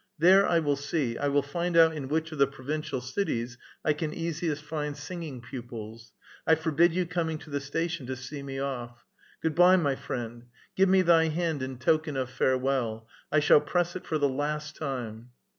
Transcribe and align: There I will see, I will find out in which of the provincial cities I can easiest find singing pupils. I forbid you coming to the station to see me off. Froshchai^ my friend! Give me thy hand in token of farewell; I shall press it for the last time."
There 0.17 0.47
I 0.47 0.57
will 0.57 0.77
see, 0.77 1.15
I 1.19 1.27
will 1.27 1.43
find 1.43 1.77
out 1.77 1.93
in 1.93 2.07
which 2.07 2.31
of 2.31 2.39
the 2.39 2.47
provincial 2.47 3.01
cities 3.01 3.59
I 3.85 3.93
can 3.93 4.11
easiest 4.15 4.63
find 4.63 4.97
singing 4.97 5.41
pupils. 5.41 6.11
I 6.47 6.55
forbid 6.55 6.91
you 6.91 7.05
coming 7.05 7.37
to 7.37 7.51
the 7.51 7.59
station 7.61 8.07
to 8.07 8.15
see 8.15 8.41
me 8.41 8.57
off. 8.57 9.05
Froshchai^ 9.45 9.79
my 9.79 9.95
friend! 9.95 10.45
Give 10.75 10.89
me 10.89 11.03
thy 11.03 11.27
hand 11.27 11.61
in 11.61 11.77
token 11.77 12.17
of 12.17 12.31
farewell; 12.31 13.07
I 13.31 13.41
shall 13.41 13.61
press 13.61 13.95
it 13.95 14.07
for 14.07 14.17
the 14.17 14.27
last 14.27 14.75
time." 14.75 15.29